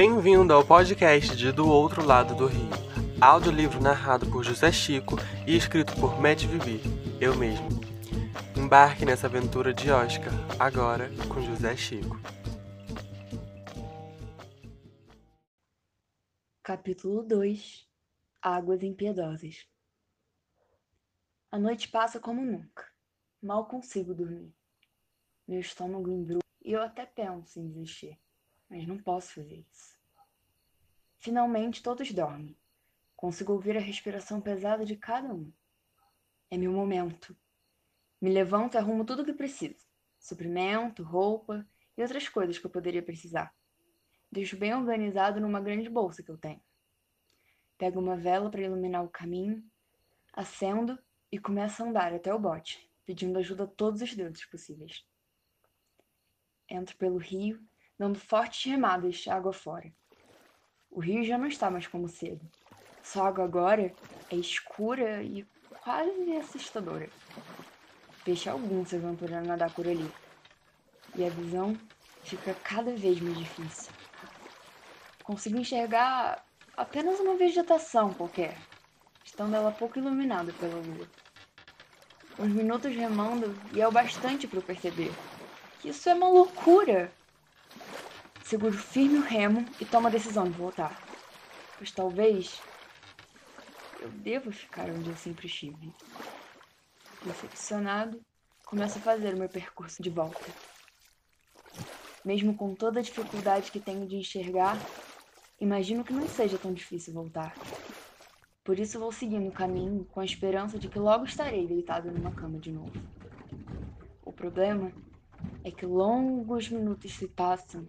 Bem-vindo 0.00 0.54
ao 0.54 0.66
podcast 0.66 1.36
de 1.36 1.52
Do 1.52 1.68
Outro 1.68 2.02
Lado 2.02 2.34
do 2.34 2.46
Rio, 2.46 2.70
audiolivro 3.20 3.82
narrado 3.82 4.24
por 4.30 4.42
José 4.42 4.72
Chico 4.72 5.16
e 5.46 5.54
escrito 5.54 5.94
por 6.00 6.18
Matt 6.18 6.46
Vivi, 6.46 6.80
eu 7.20 7.36
mesmo. 7.36 7.68
Embarque 8.56 9.04
nessa 9.04 9.26
aventura 9.26 9.74
de 9.74 9.90
Oscar, 9.90 10.32
agora 10.58 11.10
com 11.28 11.42
José 11.42 11.76
Chico. 11.76 12.18
Capítulo 16.62 17.22
2 17.22 17.86
Águas 18.40 18.82
Impiedosas 18.82 19.68
A 21.52 21.58
noite 21.58 21.90
passa 21.90 22.18
como 22.18 22.40
nunca. 22.40 22.86
Mal 23.42 23.66
consigo 23.66 24.14
dormir. 24.14 24.56
Meu 25.46 25.60
estômago 25.60 26.08
embrulha 26.08 26.40
e 26.64 26.72
eu 26.72 26.80
até 26.80 27.04
penso 27.04 27.60
em 27.60 27.68
desistir, 27.68 28.18
mas 28.70 28.86
não 28.86 28.96
posso 28.96 29.34
fazer 29.34 29.66
isso. 29.70 29.98
Finalmente 31.18 31.82
todos 31.82 32.10
dormem. 32.12 32.56
Consigo 33.16 33.52
ouvir 33.52 33.76
a 33.76 33.80
respiração 33.80 34.40
pesada 34.40 34.86
de 34.86 34.96
cada 34.96 35.34
um. 35.34 35.52
É 36.50 36.56
meu 36.56 36.72
momento. 36.72 37.36
Me 38.20 38.30
levanto 38.30 38.74
e 38.74 38.78
arrumo 38.78 39.04
tudo 39.04 39.22
o 39.22 39.24
que 39.24 39.32
preciso: 39.32 39.86
suprimento, 40.18 41.02
roupa 41.02 41.66
e 41.96 42.02
outras 42.02 42.28
coisas 42.28 42.58
que 42.58 42.64
eu 42.64 42.70
poderia 42.70 43.02
precisar. 43.02 43.54
Deixo 44.32 44.56
bem 44.56 44.72
organizado 44.74 45.40
numa 45.40 45.60
grande 45.60 45.90
bolsa 45.90 46.22
que 46.22 46.30
eu 46.30 46.38
tenho. 46.38 46.62
Pego 47.76 47.98
uma 47.98 48.16
vela 48.16 48.50
para 48.50 48.62
iluminar 48.62 49.04
o 49.04 49.08
caminho, 49.08 49.64
acendo 50.32 50.98
e 51.32 51.38
começo 51.38 51.82
a 51.82 51.86
andar 51.86 52.14
até 52.14 52.32
o 52.32 52.38
bote, 52.38 52.90
pedindo 53.04 53.38
ajuda 53.38 53.64
a 53.64 53.66
todos 53.66 54.00
os 54.02 54.14
deuses 54.14 54.44
possíveis. 54.46 55.04
Entro 56.68 56.96
pelo 56.96 57.18
rio, 57.18 57.60
dando 58.00 58.18
fortes 58.18 58.64
remadas 58.64 59.28
água 59.28 59.52
fora. 59.52 59.92
O 60.90 61.00
rio 61.00 61.22
já 61.22 61.36
não 61.36 61.46
está 61.46 61.70
mais 61.70 61.86
como 61.86 62.08
cedo. 62.08 62.40
Sua 63.02 63.28
água 63.28 63.44
agora 63.44 63.94
é 64.30 64.36
escura 64.36 65.22
e 65.22 65.44
quase 65.84 66.34
assustadora. 66.38 67.10
Peixe 68.24 68.48
algum 68.48 68.86
se 68.86 68.96
aventura 68.96 69.40
a 69.40 69.42
nadar 69.42 69.70
por 69.74 69.86
ali. 69.86 70.10
E 71.14 71.26
a 71.26 71.28
visão 71.28 71.76
fica 72.22 72.54
cada 72.64 72.96
vez 72.96 73.20
mais 73.20 73.36
difícil. 73.36 73.92
Consigo 75.22 75.58
enxergar 75.58 76.42
apenas 76.78 77.20
uma 77.20 77.36
vegetação 77.36 78.14
qualquer, 78.14 78.56
estando 79.22 79.54
ela 79.54 79.72
pouco 79.72 79.98
iluminada 79.98 80.54
pela 80.54 80.74
lua. 80.74 81.06
Uns 82.38 82.48
minutos 82.48 82.96
remando 82.96 83.54
e 83.74 83.82
é 83.82 83.86
o 83.86 83.92
bastante 83.92 84.48
para 84.48 84.62
perceber 84.62 85.12
isso 85.84 86.08
é 86.10 86.14
uma 86.14 86.28
loucura. 86.28 87.10
Seguro 88.50 88.76
firme 88.76 89.18
o 89.18 89.22
remo 89.22 89.64
e 89.80 89.84
tomo 89.84 90.08
a 90.08 90.10
decisão 90.10 90.42
de 90.42 90.58
voltar. 90.58 91.00
Pois 91.78 91.92
talvez 91.92 92.60
eu 94.00 94.08
devo 94.08 94.50
ficar 94.50 94.90
onde 94.90 95.08
eu 95.08 95.16
sempre 95.16 95.46
estive. 95.46 95.94
Decepcionado, 97.24 98.20
começo 98.66 98.98
a 98.98 99.02
fazer 99.02 99.34
o 99.34 99.38
meu 99.38 99.48
percurso 99.48 100.02
de 100.02 100.10
volta. 100.10 100.44
Mesmo 102.24 102.52
com 102.56 102.74
toda 102.74 102.98
a 102.98 103.02
dificuldade 103.04 103.70
que 103.70 103.78
tenho 103.78 104.04
de 104.04 104.16
enxergar, 104.16 104.76
imagino 105.60 106.02
que 106.02 106.12
não 106.12 106.26
seja 106.26 106.58
tão 106.58 106.74
difícil 106.74 107.14
voltar. 107.14 107.54
Por 108.64 108.80
isso 108.80 108.98
vou 108.98 109.12
seguindo 109.12 109.48
o 109.48 109.52
caminho 109.52 110.04
com 110.06 110.18
a 110.18 110.24
esperança 110.24 110.76
de 110.76 110.88
que 110.88 110.98
logo 110.98 111.24
estarei 111.24 111.68
deitado 111.68 112.10
numa 112.10 112.32
cama 112.32 112.58
de 112.58 112.72
novo. 112.72 113.00
O 114.24 114.32
problema 114.32 114.90
é 115.62 115.70
que 115.70 115.86
longos 115.86 116.68
minutos 116.68 117.12
se 117.12 117.28
passam 117.28 117.86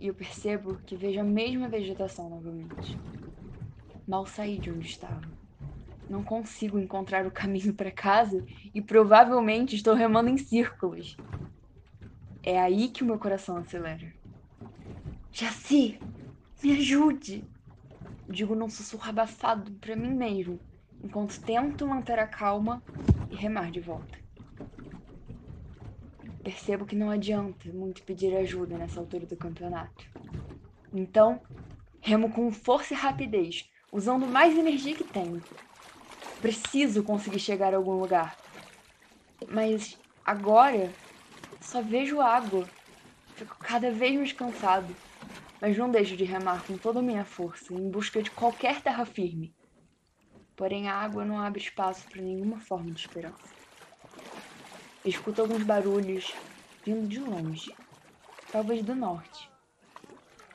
e 0.00 0.06
eu 0.06 0.14
percebo 0.14 0.76
que 0.86 0.96
vejo 0.96 1.20
a 1.20 1.24
mesma 1.24 1.68
vegetação 1.68 2.30
novamente. 2.30 2.98
Mal 4.08 4.26
saí 4.26 4.58
de 4.58 4.70
onde 4.70 4.88
estava. 4.88 5.20
Não 6.08 6.24
consigo 6.24 6.78
encontrar 6.78 7.26
o 7.26 7.30
caminho 7.30 7.74
para 7.74 7.90
casa 7.90 8.42
e 8.74 8.80
provavelmente 8.80 9.76
estou 9.76 9.94
remando 9.94 10.30
em 10.30 10.38
círculos. 10.38 11.16
É 12.42 12.58
aí 12.58 12.88
que 12.88 13.02
o 13.02 13.06
meu 13.06 13.18
coração 13.18 13.58
acelera. 13.58 14.10
Jaci, 15.30 16.00
me 16.62 16.72
ajude! 16.72 17.44
Digo 18.28 18.54
num 18.54 18.70
sussurro 18.70 19.08
abafado 19.08 19.70
para 19.72 19.94
mim 19.94 20.14
mesmo, 20.14 20.58
enquanto 21.04 21.38
tento 21.42 21.86
manter 21.86 22.18
a 22.18 22.26
calma 22.26 22.82
e 23.30 23.36
remar 23.36 23.70
de 23.70 23.80
volta. 23.80 24.19
Percebo 26.50 26.84
que 26.84 26.96
não 26.96 27.10
adianta 27.10 27.72
muito 27.72 28.02
pedir 28.02 28.36
ajuda 28.36 28.76
nessa 28.76 28.98
altura 28.98 29.24
do 29.24 29.36
campeonato. 29.36 30.04
Então, 30.92 31.40
remo 32.02 32.28
com 32.34 32.50
força 32.50 32.92
e 32.92 32.96
rapidez, 32.96 33.70
usando 33.92 34.26
mais 34.26 34.58
energia 34.58 34.96
que 34.96 35.04
tenho. 35.04 35.40
Preciso 36.40 37.04
conseguir 37.04 37.38
chegar 37.38 37.72
a 37.72 37.76
algum 37.76 37.92
lugar. 37.92 38.36
Mas 39.48 39.96
agora 40.24 40.92
só 41.62 41.82
vejo 41.82 42.20
água. 42.20 42.68
Fico 43.36 43.56
cada 43.60 43.92
vez 43.92 44.16
mais 44.16 44.32
cansado, 44.32 44.96
mas 45.60 45.78
não 45.78 45.88
deixo 45.88 46.16
de 46.16 46.24
remar 46.24 46.66
com 46.66 46.76
toda 46.76 46.98
a 46.98 47.02
minha 47.02 47.24
força 47.24 47.72
em 47.72 47.88
busca 47.88 48.20
de 48.20 48.30
qualquer 48.32 48.82
terra 48.82 49.06
firme. 49.06 49.54
Porém, 50.56 50.88
a 50.88 50.96
água 50.96 51.24
não 51.24 51.38
abre 51.38 51.62
espaço 51.62 52.08
para 52.08 52.20
nenhuma 52.20 52.58
forma 52.58 52.90
de 52.90 52.98
esperança. 52.98 53.59
Escuto 55.04 55.40
alguns 55.40 55.62
barulhos 55.62 56.36
vindo 56.84 57.08
de 57.08 57.20
longe, 57.20 57.74
talvez 58.50 58.82
do 58.84 58.94
norte. 58.94 59.50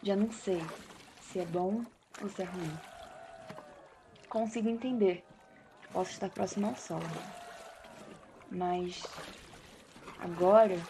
Já 0.04 0.16
não 0.16 0.30
sei 0.32 0.62
se 1.20 1.40
é 1.40 1.46
bom 1.46 1.84
ou 2.22 2.30
se 2.30 2.44
é 2.44 2.46
ruim. 2.46 2.80
Consigo 4.30 4.70
entender 4.70 5.26
que 5.82 5.92
posso 5.92 6.12
estar 6.12 6.30
próximo 6.30 6.68
ao 6.68 6.76
sol, 6.76 7.02
mas 8.52 8.94
agora 10.20 10.88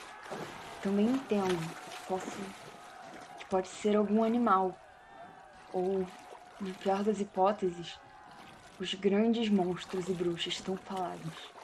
também 0.81 1.07
entendo 1.07 1.73
que, 1.89 2.01
posso, 2.05 2.41
que 3.37 3.45
pode 3.45 3.69
ser 3.69 3.95
algum 3.95 4.21
animal 4.21 4.77
ou, 5.71 6.05
na 6.59 6.73
pior 6.73 7.05
das 7.05 7.21
hipóteses, 7.21 8.01
os 8.77 8.93
grandes 8.95 9.49
monstros 9.49 10.09
e 10.09 10.13
bruxas 10.13 10.59
tão 10.59 10.75
falados. 10.75 11.54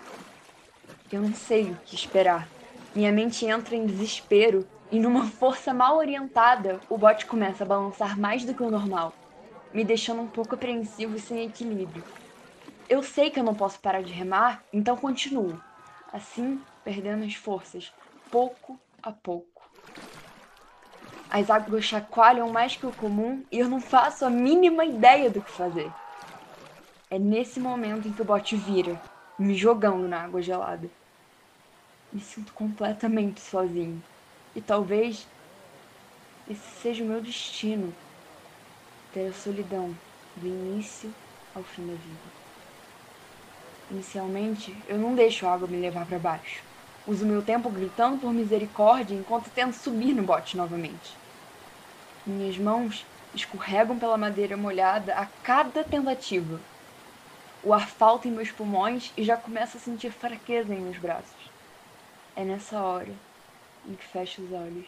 Eu 1.12 1.22
não 1.22 1.34
sei 1.34 1.72
o 1.74 1.78
que 1.84 1.94
esperar. 1.94 2.50
Minha 2.96 3.12
mente 3.12 3.46
entra 3.46 3.76
em 3.76 3.86
desespero 3.86 4.66
e, 4.90 4.98
numa 4.98 5.28
força 5.28 5.74
mal 5.74 5.98
orientada, 5.98 6.80
o 6.90 6.98
bote 6.98 7.26
começa 7.26 7.66
a 7.66 7.68
balançar 7.68 8.18
mais 8.18 8.46
do 8.46 8.54
que 8.56 8.64
o 8.64 8.72
normal, 8.72 9.14
me 9.74 9.84
deixando 9.84 10.22
um 10.22 10.28
pouco 10.28 10.56
apreensivo 10.56 11.16
e 11.18 11.20
sem 11.20 11.46
equilíbrio. 11.46 12.06
Eu 12.88 13.04
sei 13.04 13.30
que 13.30 13.40
eu 13.40 13.44
não 13.44 13.54
posso 13.54 13.78
parar 13.80 14.02
de 14.02 14.14
remar, 14.14 14.64
então 14.72 14.96
continuo, 14.96 15.62
assim 16.14 16.62
perdendo 16.84 17.26
as 17.26 17.36
forças, 17.36 17.94
pouco 18.30 18.80
a 19.04 19.12
pouco. 19.12 19.70
As 21.30 21.50
águas 21.50 21.84
chacoalham 21.84 22.50
mais 22.50 22.76
que 22.76 22.86
o 22.86 22.92
comum 22.94 23.46
e 23.52 23.60
eu 23.60 23.70
não 23.70 23.82
faço 23.82 24.26
a 24.26 24.30
mínima 24.30 24.86
ideia 24.86 25.30
do 25.30 25.42
que 25.42 25.52
fazer. 25.52 25.90
É 27.10 27.20
nesse 27.20 27.60
momento 27.60 28.08
em 28.08 28.14
que 28.14 28.22
o 28.22 28.26
bote 28.26 28.56
vira, 28.56 28.98
me 29.38 29.56
jogando 29.56 30.08
na 30.08 30.24
água 30.24 30.42
gelada 30.42 30.90
me 32.12 32.20
sinto 32.20 32.54
completamente 32.54 33.40
sozinho. 33.42 34.02
E 34.56 34.62
talvez 34.62 35.28
esse 36.50 36.82
seja 36.82 37.04
o 37.04 37.08
meu 37.08 37.22
destino 37.22 37.94
ter 39.14 39.28
a 39.28 39.34
solidão 39.34 39.96
do 40.36 40.48
início 40.48 41.14
ao 41.56 41.64
fim 41.64 41.86
da 41.86 41.94
vida. 41.94 42.42
Inicialmente, 43.90 44.76
eu 44.88 44.98
não 44.98 45.16
deixo 45.16 45.46
a 45.46 45.54
água 45.54 45.68
me 45.68 45.78
levar 45.78 46.06
para 46.06 46.20
baixo. 46.20 46.64
Uso 47.08 47.26
meu 47.26 47.42
tempo 47.42 47.70
gritando 47.70 48.20
por 48.20 48.34
misericórdia 48.34 49.16
enquanto 49.16 49.50
tento 49.50 49.74
subir 49.74 50.14
no 50.14 50.24
bote 50.24 50.56
novamente. 50.56 51.18
Minhas 52.26 52.58
mãos 52.58 53.06
escorregam 53.34 53.98
pela 53.98 54.18
madeira 54.18 54.56
molhada 54.56 55.16
a 55.16 55.25
cada 55.25 55.84
tentativa. 55.84 56.60
O 57.64 57.74
ar 57.74 57.90
falta 57.90 58.28
em 58.28 58.31
meus 58.31 58.52
pulmões 58.52 59.12
e 59.18 59.24
já 59.24 59.36
começo 59.36 59.78
a 59.78 59.80
sentir 59.80 60.12
fraqueza 60.12 60.74
em 60.74 60.81
meus 60.81 60.98
braços. 60.98 61.41
É 62.36 62.45
nessa 62.45 62.81
hora 62.81 63.13
em 63.86 63.94
que 63.94 64.06
fecho 64.06 64.42
os 64.42 64.51
olhos 64.51 64.88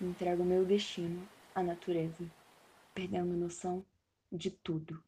e 0.00 0.04
entrego 0.04 0.44
meu 0.44 0.64
destino 0.64 1.26
à 1.54 1.62
natureza, 1.62 2.24
perdendo 2.94 3.32
noção 3.32 3.82
de 4.30 4.50
tudo. 4.50 5.02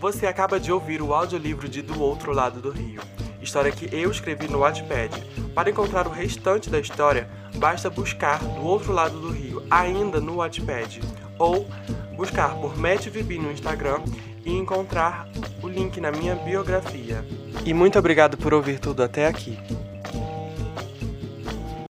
Você 0.00 0.26
acaba 0.26 0.58
de 0.58 0.72
ouvir 0.72 1.00
o 1.00 1.14
audiolivro 1.14 1.68
de 1.68 1.80
Do 1.80 2.02
Outro 2.02 2.32
Lado 2.32 2.60
do 2.60 2.70
Rio, 2.70 3.00
história 3.40 3.70
que 3.70 3.94
eu 3.94 4.10
escrevi 4.10 4.48
no 4.48 4.58
Wattpad. 4.58 5.12
Para 5.54 5.70
encontrar 5.70 6.06
o 6.06 6.10
restante 6.10 6.68
da 6.68 6.80
história, 6.80 7.28
basta 7.56 7.88
buscar 7.88 8.38
Do 8.38 8.62
Outro 8.62 8.92
Lado 8.92 9.20
do 9.20 9.30
Rio 9.30 9.64
ainda 9.70 10.20
no 10.20 10.36
Wattpad 10.36 11.00
ou 11.38 11.66
buscar 12.16 12.54
por 12.56 12.76
Matt 12.76 13.08
Vibi 13.08 13.38
no 13.38 13.50
Instagram 13.50 14.00
e 14.44 14.52
encontrar 14.52 15.28
o 15.62 15.68
link 15.68 16.00
na 16.00 16.10
minha 16.10 16.34
biografia. 16.34 17.24
E 17.64 17.72
muito 17.72 17.98
obrigado 17.98 18.36
por 18.36 18.52
ouvir 18.52 18.78
tudo 18.78 19.02
até 19.02 19.26
aqui. 19.26 19.58